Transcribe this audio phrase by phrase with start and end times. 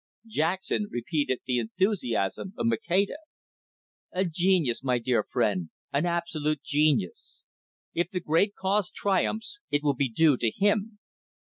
[0.25, 3.17] Jackson repeated the enthusiasm of Maceda.
[4.11, 7.43] "A genius, my dear friend, an absolute genius.
[7.93, 10.97] If the great cause triumphs, it will be due to him."